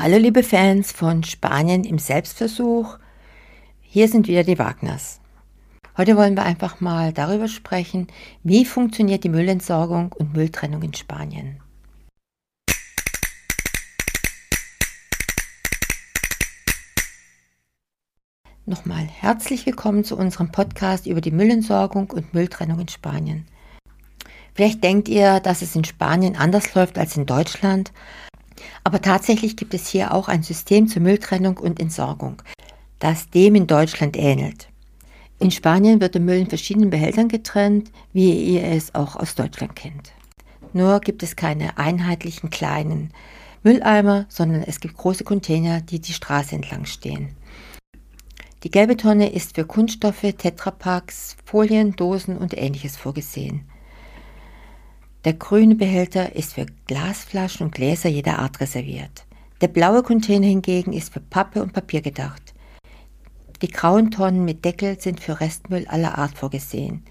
Hallo 0.00 0.16
liebe 0.16 0.44
Fans 0.44 0.92
von 0.92 1.24
Spanien 1.24 1.82
im 1.82 1.98
Selbstversuch. 1.98 2.98
Hier 3.80 4.06
sind 4.06 4.28
wieder 4.28 4.44
die 4.44 4.56
Wagners. 4.56 5.18
Heute 5.96 6.16
wollen 6.16 6.36
wir 6.36 6.44
einfach 6.44 6.80
mal 6.80 7.12
darüber 7.12 7.48
sprechen, 7.48 8.06
wie 8.44 8.64
funktioniert 8.64 9.24
die 9.24 9.28
Müllentsorgung 9.28 10.12
und 10.12 10.34
Mülltrennung 10.34 10.82
in 10.82 10.94
Spanien. 10.94 11.58
Nochmal 18.66 19.02
herzlich 19.02 19.66
willkommen 19.66 20.04
zu 20.04 20.16
unserem 20.16 20.52
Podcast 20.52 21.08
über 21.08 21.20
die 21.20 21.32
Müllentsorgung 21.32 22.08
und 22.10 22.34
Mülltrennung 22.34 22.78
in 22.78 22.88
Spanien. 22.88 23.48
Vielleicht 24.54 24.84
denkt 24.84 25.08
ihr, 25.08 25.40
dass 25.40 25.60
es 25.60 25.74
in 25.74 25.82
Spanien 25.82 26.36
anders 26.36 26.76
läuft 26.76 26.98
als 26.98 27.16
in 27.16 27.26
Deutschland, 27.26 27.92
aber 28.84 29.00
tatsächlich 29.00 29.56
gibt 29.56 29.74
es 29.74 29.88
hier 29.88 30.12
auch 30.12 30.28
ein 30.28 30.42
System 30.42 30.88
zur 30.88 31.02
Mülltrennung 31.02 31.56
und 31.58 31.80
Entsorgung, 31.80 32.42
das 32.98 33.30
dem 33.30 33.54
in 33.54 33.66
Deutschland 33.66 34.16
ähnelt. 34.16 34.68
In 35.40 35.50
Spanien 35.50 36.00
wird 36.00 36.14
der 36.14 36.20
Müll 36.20 36.38
in 36.38 36.48
verschiedenen 36.48 36.90
Behältern 36.90 37.28
getrennt, 37.28 37.92
wie 38.12 38.32
ihr 38.32 38.64
es 38.64 38.94
auch 38.94 39.14
aus 39.14 39.34
Deutschland 39.34 39.76
kennt. 39.76 40.12
Nur 40.72 41.00
gibt 41.00 41.22
es 41.22 41.36
keine 41.36 41.78
einheitlichen 41.78 42.50
kleinen 42.50 43.12
Mülleimer, 43.62 44.26
sondern 44.28 44.62
es 44.62 44.80
gibt 44.80 44.96
große 44.96 45.24
Container, 45.24 45.80
die 45.80 46.00
die 46.00 46.12
Straße 46.12 46.54
entlang 46.54 46.86
stehen. 46.86 47.36
Die 48.64 48.70
gelbe 48.70 48.96
Tonne 48.96 49.32
ist 49.32 49.54
für 49.54 49.64
Kunststoffe, 49.64 50.34
Tetrapacks, 50.36 51.36
Folien, 51.44 51.94
Dosen 51.94 52.36
und 52.36 52.56
ähnliches 52.58 52.96
vorgesehen. 52.96 53.62
Der 55.24 55.32
grüne 55.32 55.74
Behälter 55.74 56.36
ist 56.36 56.54
für 56.54 56.66
Glasflaschen 56.86 57.66
und 57.66 57.74
Gläser 57.74 58.08
jeder 58.08 58.38
Art 58.38 58.60
reserviert. 58.60 59.26
Der 59.60 59.68
blaue 59.68 60.04
Container 60.04 60.46
hingegen 60.46 60.92
ist 60.92 61.12
für 61.12 61.20
Pappe 61.20 61.60
und 61.60 61.72
Papier 61.72 62.00
gedacht. 62.00 62.54
Die 63.60 63.68
grauen 63.68 64.12
Tonnen 64.12 64.44
mit 64.44 64.64
Deckel 64.64 65.00
sind 65.00 65.18
für 65.18 65.40
Restmüll 65.40 65.88
aller 65.88 66.16
Art 66.16 66.38
vorgesehen. 66.38 67.02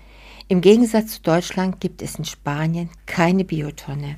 Im 0.48 0.62
Gegensatz 0.62 1.16
zu 1.16 1.22
Deutschland 1.22 1.82
gibt 1.82 2.02
es 2.02 2.16
in 2.16 2.24
Spanien 2.24 2.90
keine 3.06 3.44
Biotonne. 3.44 4.16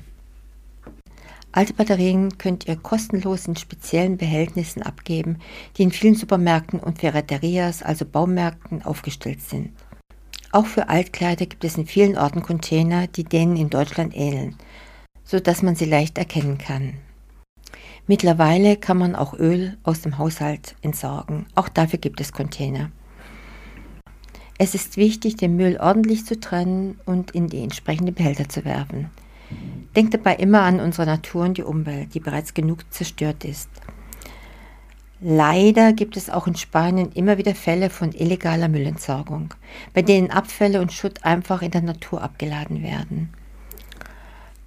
Alte 1.50 1.74
Batterien 1.74 2.38
könnt 2.38 2.68
ihr 2.68 2.76
kostenlos 2.76 3.48
in 3.48 3.56
speziellen 3.56 4.16
Behältnissen 4.16 4.82
abgeben, 4.82 5.38
die 5.76 5.82
in 5.82 5.90
vielen 5.90 6.14
Supermärkten 6.14 6.78
und 6.78 7.00
Ferreterias, 7.00 7.82
also 7.82 8.04
Baumärkten, 8.04 8.82
aufgestellt 8.82 9.40
sind. 9.40 9.72
Auch 10.52 10.66
für 10.66 10.88
Altkleider 10.88 11.46
gibt 11.46 11.64
es 11.64 11.78
in 11.78 11.86
vielen 11.86 12.18
Orten 12.18 12.42
Container, 12.42 13.06
die 13.06 13.24
denen 13.24 13.56
in 13.56 13.70
Deutschland 13.70 14.16
ähneln, 14.16 14.56
so 15.24 15.38
dass 15.38 15.62
man 15.62 15.76
sie 15.76 15.84
leicht 15.84 16.18
erkennen 16.18 16.58
kann. 16.58 16.94
Mittlerweile 18.08 18.76
kann 18.76 18.98
man 18.98 19.14
auch 19.14 19.34
Öl 19.34 19.76
aus 19.84 20.00
dem 20.00 20.18
Haushalt 20.18 20.74
entsorgen. 20.82 21.46
Auch 21.54 21.68
dafür 21.68 22.00
gibt 22.00 22.20
es 22.20 22.32
Container. 22.32 22.90
Es 24.58 24.74
ist 24.74 24.96
wichtig, 24.96 25.36
den 25.36 25.56
Müll 25.56 25.78
ordentlich 25.80 26.26
zu 26.26 26.38
trennen 26.38 26.98
und 27.06 27.30
in 27.30 27.46
die 27.46 27.62
entsprechenden 27.62 28.14
Behälter 28.14 28.48
zu 28.48 28.64
werfen. 28.64 29.10
Denkt 29.94 30.14
dabei 30.14 30.34
immer 30.34 30.62
an 30.62 30.80
unsere 30.80 31.06
Natur 31.06 31.44
und 31.44 31.58
die 31.58 31.62
Umwelt, 31.62 32.14
die 32.14 32.20
bereits 32.20 32.52
genug 32.52 32.92
zerstört 32.92 33.44
ist. 33.44 33.68
Leider 35.22 35.92
gibt 35.92 36.16
es 36.16 36.30
auch 36.30 36.46
in 36.46 36.56
Spanien 36.56 37.12
immer 37.12 37.36
wieder 37.36 37.54
Fälle 37.54 37.90
von 37.90 38.12
illegaler 38.12 38.68
Müllentsorgung, 38.68 39.52
bei 39.92 40.00
denen 40.00 40.30
Abfälle 40.30 40.80
und 40.80 40.94
Schutt 40.94 41.26
einfach 41.26 41.60
in 41.60 41.70
der 41.70 41.82
Natur 41.82 42.22
abgeladen 42.22 42.82
werden. 42.82 43.28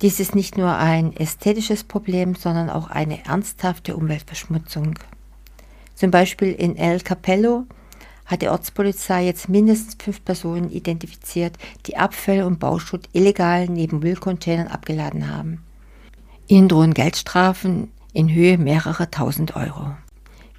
Dies 0.04 0.20
ist 0.20 0.36
nicht 0.36 0.56
nur 0.56 0.78
ein 0.78 1.16
ästhetisches 1.18 1.84
Problem, 1.84 2.36
sondern 2.36 2.70
auch 2.70 2.88
eine 2.88 3.26
ernsthafte 3.26 3.96
Umweltverschmutzung. 3.96 5.00
Zum 5.96 6.12
Beispiel 6.12 6.52
in 6.52 6.76
El 6.76 7.00
Capello 7.00 7.66
hat 8.26 8.44
die 8.44 8.50
Ortspolizei 8.50 9.26
jetzt 9.26 9.50
mindestens 9.50 9.98
fünf 10.00 10.24
Personen 10.24 10.70
identifiziert, 10.70 11.58
die 11.88 11.98
Abfälle 11.98 12.46
und 12.46 12.60
Bauschutt 12.60 13.10
illegal 13.12 13.68
neben 13.68 14.00
Müllcontainern 14.00 14.68
abgeladen 14.68 15.36
haben. 15.36 15.64
Ihnen 16.46 16.68
drohen 16.68 16.94
Geldstrafen 16.94 17.90
in 18.14 18.32
Höhe 18.32 18.60
mehrerer 18.60 19.10
tausend 19.10 19.56
Euro 19.56 19.94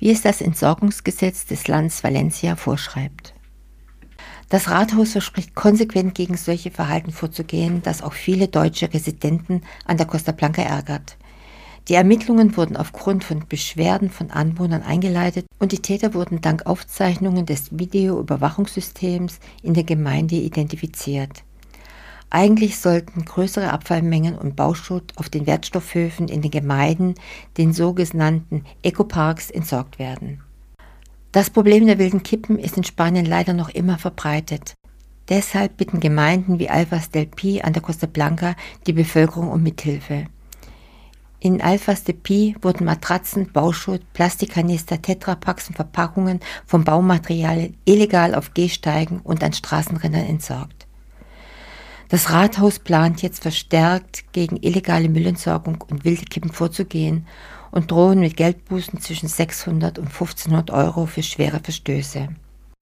wie 0.05 0.11
es 0.11 0.21
das 0.21 0.43
Entsorgungsgesetz 0.43 1.47
des 1.47 1.67
Landes 1.67 2.05
Valencia 2.05 2.57
vorschreibt. 2.57 3.33
Das 4.51 4.69
Rathaus 4.69 5.13
verspricht 5.13 5.55
konsequent 5.55 6.15
gegen 6.15 6.37
solche 6.37 6.71
Verhalten 6.71 7.11
vorzugehen, 7.11 7.81
das 7.83 8.03
auch 8.03 8.13
viele 8.13 8.49
deutsche 8.49 8.93
Residenten 8.93 9.63
an 9.87 9.97
der 9.97 10.05
Costa 10.05 10.33
Blanca 10.33 10.61
ärgert. 10.61 11.17
Die 11.89 11.95
Ermittlungen 11.95 12.55
wurden 12.55 12.77
aufgrund 12.77 13.25
von 13.25 13.49
Beschwerden 13.49 14.11
von 14.11 14.31
Anwohnern 14.31 14.83
eingeleitet 14.83 15.47
und 15.59 15.73
die 15.73 15.81
Täter 15.81 16.13
wurden 16.13 16.43
dank 16.43 16.67
Aufzeichnungen 16.67 17.47
des 17.47 17.71
Videoüberwachungssystems 17.71 19.41
in 19.63 19.73
der 19.73 19.85
Gemeinde 19.85 20.35
identifiziert. 20.35 21.45
Eigentlich 22.35 22.81
sollten 22.81 23.25
größere 23.25 23.73
Abfallmengen 23.73 24.37
und 24.37 24.57
Bauschutt 24.57 25.13
auf 25.15 25.29
den 25.29 25.47
Wertstoffhöfen 25.47 26.27
in 26.27 26.43
den 26.43 26.51
Gemeinden, 26.51 27.15
den 27.59 27.73
sogenannten 27.73 28.65
Ecoparks, 28.83 29.51
entsorgt 29.51 30.01
werden. 30.01 30.43
Das 31.31 31.49
Problem 31.49 31.87
der 31.87 32.01
wilden 32.01 32.25
Kippen 32.25 32.59
ist 32.59 32.77
in 32.77 32.83
Spanien 32.83 33.25
leider 33.25 33.53
noch 33.53 33.69
immer 33.69 33.99
verbreitet. 33.99 34.75
Deshalb 35.29 35.77
bitten 35.77 36.01
Gemeinden 36.01 36.59
wie 36.59 36.69
Alfas 36.69 37.09
del 37.09 37.27
Pi 37.27 37.63
an 37.63 37.73
der 37.73 37.83
Costa 37.83 38.09
Blanca 38.09 38.57
die 38.89 38.95
Bevölkerung 38.95 39.53
um 39.53 39.63
Mithilfe. 39.63 40.27
In 41.39 41.61
Alfas 41.61 42.03
del 42.03 42.17
Pi 42.17 42.57
wurden 42.63 42.85
Matratzen, 42.85 43.53
Bauschutt, 43.53 44.13
Plastikkanister, 44.13 45.01
Tetrapacks 45.01 45.69
und 45.69 45.77
Verpackungen 45.77 46.41
von 46.67 46.83
Baumaterialien 46.83 47.77
illegal 47.85 48.35
auf 48.35 48.55
Gehsteigen 48.55 49.21
und 49.21 49.45
an 49.45 49.53
Straßenrändern 49.53 50.27
entsorgt. 50.27 50.84
Das 52.09 52.31
Rathaus 52.31 52.79
plant 52.79 53.23
jetzt 53.23 53.43
verstärkt 53.43 54.33
gegen 54.33 54.57
illegale 54.57 55.09
Müllentsorgung 55.09 55.83
und 55.89 56.05
wilde 56.05 56.25
Kippen 56.27 56.53
vorzugehen 56.53 57.27
und 57.71 57.91
drohen 57.91 58.21
mit 58.21 58.37
Geldbußen 58.37 59.01
zwischen 59.01 59.29
600 59.29 59.99
und 59.99 60.07
1500 60.07 60.71
Euro 60.71 61.07
für 61.07 61.23
schwere 61.23 61.61
Verstöße. 61.61 62.29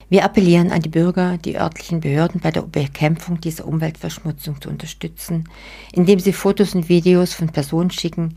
Wir 0.08 0.24
appellieren 0.24 0.72
an 0.72 0.82
die 0.82 0.90
Bürger, 0.90 1.38
die 1.38 1.56
örtlichen 1.56 2.00
Behörden 2.00 2.40
bei 2.40 2.50
der 2.50 2.62
Bekämpfung 2.62 3.40
dieser 3.40 3.66
Umweltverschmutzung 3.66 4.60
zu 4.60 4.68
unterstützen, 4.68 5.48
indem 5.92 6.18
sie 6.18 6.34
Fotos 6.34 6.74
und 6.74 6.90
Videos 6.90 7.32
von 7.32 7.48
Personen 7.48 7.90
schicken, 7.90 8.36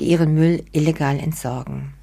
die 0.00 0.06
ihren 0.06 0.34
Müll 0.34 0.64
illegal 0.72 1.20
entsorgen. 1.20 1.94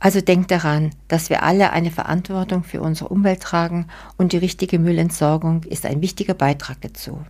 Also 0.00 0.20
denkt 0.20 0.50
daran, 0.50 0.90
dass 1.08 1.30
wir 1.30 1.42
alle 1.42 1.70
eine 1.70 1.90
Verantwortung 1.90 2.64
für 2.64 2.82
unsere 2.82 3.08
Umwelt 3.08 3.40
tragen 3.40 3.86
und 4.18 4.32
die 4.32 4.36
richtige 4.36 4.78
Müllentsorgung 4.78 5.62
ist 5.62 5.86
ein 5.86 6.02
wichtiger 6.02 6.34
Beitrag 6.34 6.82
dazu. 6.82 7.24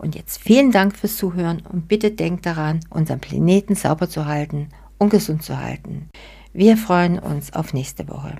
Und 0.00 0.14
jetzt 0.14 0.38
vielen 0.38 0.72
Dank 0.72 0.96
fürs 0.96 1.18
Zuhören 1.18 1.62
und 1.70 1.86
bitte 1.86 2.10
denkt 2.10 2.46
daran, 2.46 2.80
unseren 2.88 3.20
Planeten 3.20 3.74
sauber 3.74 4.08
zu 4.08 4.24
halten 4.24 4.70
und 4.96 5.10
gesund 5.10 5.42
zu 5.42 5.58
halten. 5.58 6.08
Wir 6.54 6.78
freuen 6.78 7.18
uns 7.18 7.52
auf 7.52 7.74
nächste 7.74 8.08
Woche. 8.08 8.36